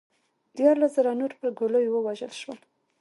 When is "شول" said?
2.41-2.59